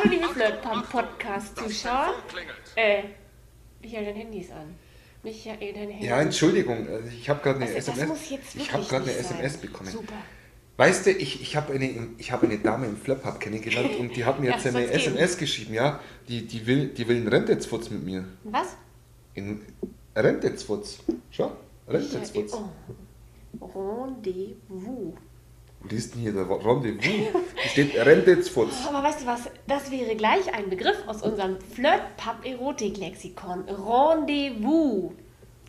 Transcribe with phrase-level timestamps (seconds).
[0.00, 2.14] Hallo liebe Flirt-Podcast-Zuschauer.
[2.74, 3.02] Äh,
[3.82, 4.74] Michael, dein Handy ist an.
[5.22, 6.06] Michael, dein Handy.
[6.06, 8.30] Ja, Entschuldigung, also ich habe gerade eine Also, SMS.
[8.54, 9.40] Ich habe gerade eine sein.
[9.40, 9.90] SMS bekommen.
[9.90, 10.14] Super.
[10.78, 14.24] Weißt du, ich, ich habe eine, ich hab eine Dame im Flip-Hub kennengelernt und die
[14.24, 15.16] hat mir Ja, jetzt eine soll's geben.
[15.16, 16.00] SMS geschrieben, ja.
[16.28, 18.24] Die, die will, die will einen Rentetzfutz mit mir.
[18.44, 18.76] Was?
[19.34, 19.60] In
[20.16, 21.00] Rentetzfutz.
[21.30, 21.52] Schau,
[21.86, 22.54] Rentetzfutz.
[23.60, 23.66] Oh.
[23.66, 25.14] Rendezvous.
[25.80, 27.28] Wo liest denn hier der Rendezvous?
[27.70, 28.86] Steht Rentetzfutz.
[28.86, 29.50] Aber weißt du was?
[29.66, 33.64] Das wäre gleich ein Begriff aus unserem Flirt-Pub-Erotik-Lexikon.
[33.68, 35.12] Rendezvous.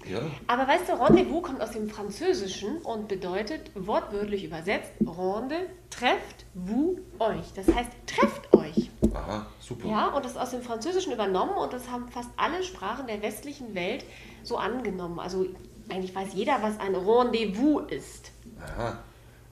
[0.10, 0.20] Ja.
[0.48, 6.98] Aber weißt du, Rendezvous kommt aus dem Französischen und bedeutet wortwörtlich übersetzt Rende, trefft, vous,
[7.20, 7.54] euch.
[7.56, 8.90] Das heißt, trefft euch.
[9.14, 9.88] Aha, super.
[9.88, 13.22] Ja, und das ist aus dem Französischen übernommen und das haben fast alle Sprachen der
[13.22, 14.04] westlichen Welt
[14.44, 15.20] so angenommen.
[15.20, 15.46] Also
[15.90, 18.32] eigentlich weiß jeder, was ein Rendezvous ist.
[18.60, 19.00] Aha.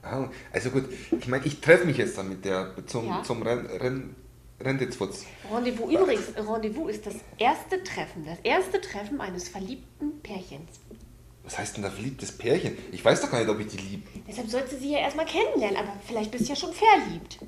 [0.02, 0.30] Aha.
[0.52, 0.84] Also gut,
[1.18, 3.22] ich meine, ich treffe mich jetzt dann mit der zum, Ja.
[3.22, 4.16] zum Ren, Ren,
[4.60, 5.24] Rentetzfutz.
[5.52, 10.80] Rendezvous übrigens, Rendezvous ist das erste Treffen, das erste Treffen eines verliebten Pärchens.
[11.42, 12.76] Was heißt denn da verliebtes Pärchen?
[12.92, 14.06] Ich weiß doch gar nicht, ob ich die lieb.
[14.28, 17.38] Deshalb sollst du sie ja erstmal kennenlernen, aber vielleicht bist du ja schon verliebt.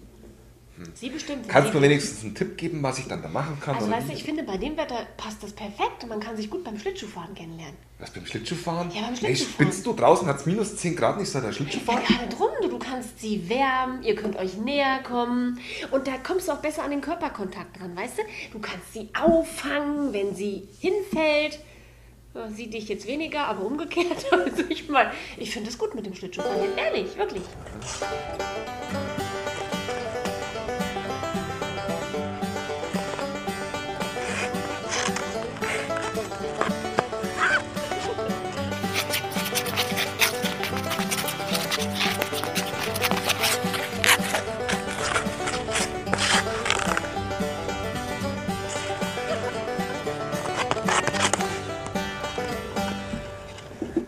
[0.94, 1.48] Sie bestimmt.
[1.48, 3.74] Kannst du wenigstens einen Tipp geben, was ich dann da machen kann?
[3.76, 6.48] Also weißt du, ich finde, bei dem Wetter passt das perfekt und man kann sich
[6.50, 7.76] gut beim Schlittschuhfahren kennenlernen.
[7.98, 8.90] Was beim Schlittschuhfahren?
[8.90, 9.52] Ja, beim Ey, Schlittschuhfahren.
[9.54, 9.92] spinnst du?
[9.92, 12.02] Draußen hat es minus 10 Grad, nicht da Ja, Schlittschuhfahren?
[12.04, 15.58] gerade drum, du, du kannst sie wärmen, ihr könnt euch näher kommen
[15.90, 18.22] und da kommst du auch besser an den Körperkontakt dran, weißt du?
[18.52, 21.58] Du kannst sie auffangen, wenn sie hinfällt.
[22.34, 24.24] Ja, Sie dich jetzt weniger, aber umgekehrt.
[24.32, 27.42] Also ich meine, ich finde es gut mit dem Schlittschuhfahren, ehrlich, wirklich.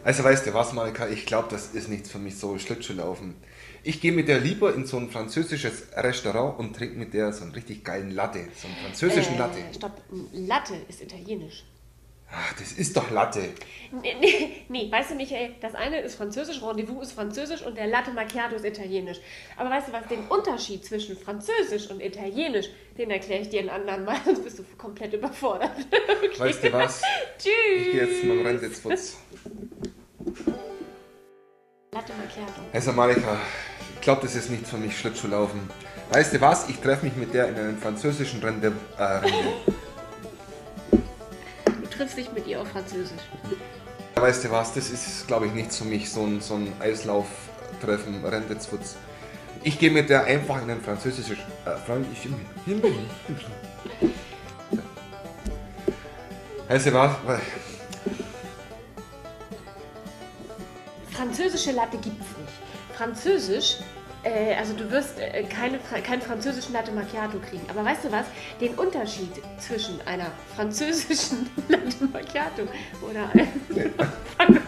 [0.04, 3.34] Also weißt du was, Marika, ich glaube, das ist nichts für mich, so Schlittschuhlaufen.
[3.82, 7.44] Ich gehe mit der lieber in so ein französisches Restaurant und trinke mit der so
[7.44, 9.58] einen richtig geilen Latte, so einen französischen Latte.
[9.58, 11.64] Äh, stopp, Latte ist italienisch.
[12.30, 13.48] Ach, das ist doch Latte.
[14.02, 17.86] Nee, nee, nee, weißt du, Michael, das eine ist französisch, Rendezvous ist französisch und der
[17.86, 19.18] Latte Macchiato ist italienisch.
[19.56, 22.66] Aber weißt du was, den Unterschied zwischen französisch und italienisch,
[22.98, 25.72] den erkläre ich dir einen anderen Mal, sonst bist du komplett überfordert.
[26.24, 26.40] Okay.
[26.40, 27.02] Weißt du was?
[27.38, 27.52] Tschüss.
[27.76, 29.16] Ich gehe jetzt mal Rentetzputz.
[32.04, 32.60] Latte Macchiato.
[32.72, 33.38] Also Marika,
[33.94, 35.60] ich glaube, das ist nichts für mich, Schlittschuhlaufen.
[36.10, 36.68] Weißt du was?
[36.68, 38.72] Ich treffe mich mit der in einem französischen Rende.
[38.98, 39.54] Äh, Rende.
[40.90, 43.22] Du triffst dich mit ihr auf Französisch.
[44.16, 44.74] Weißt du was?
[44.74, 48.96] Das ist, glaube ich, nichts für mich, so ein, so ein Eislauftreffen, Rentetzputz.
[49.62, 51.38] Ich gehe mit der einfach in ein französisches.
[51.64, 52.36] Äh, Fran ich, bin.
[54.70, 54.82] Ja.
[56.68, 57.12] Weißt du was?
[61.24, 62.98] Französische Latte gibt's nicht.
[62.98, 63.78] Französisch,
[64.24, 67.64] äh, also du wirst äh, keine, keinen französischen Latte Macchiato kriegen.
[67.70, 68.26] Aber weißt du was?
[68.60, 72.64] Den Unterschied zwischen einer französischen Latte Macchiato
[73.00, 73.30] oder
[74.38, 74.60] einem.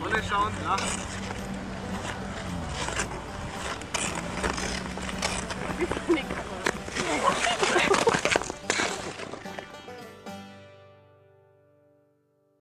[0.00, 1.21] Vorne schauen, lachen.
[5.82, 6.22] Nee,